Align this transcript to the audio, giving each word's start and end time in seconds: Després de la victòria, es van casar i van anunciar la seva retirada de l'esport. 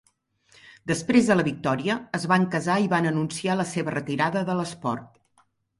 Després 0.91 1.29
de 1.31 1.37
la 1.37 1.45
victòria, 1.49 1.99
es 2.21 2.27
van 2.33 2.49
casar 2.57 2.81
i 2.87 2.91
van 2.97 3.13
anunciar 3.13 3.61
la 3.61 3.71
seva 3.77 3.99
retirada 4.01 4.47
de 4.51 4.63
l'esport. 4.63 5.27